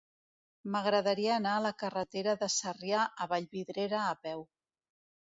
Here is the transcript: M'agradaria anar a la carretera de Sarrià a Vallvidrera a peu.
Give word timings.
M'agradaria 0.75 1.33
anar 1.33 1.51
a 1.57 1.61
la 1.65 1.71
carretera 1.83 2.33
de 2.43 2.47
Sarrià 2.53 3.03
a 3.25 3.27
Vallvidrera 3.33 3.99
a 4.07 4.15
peu. 4.23 4.43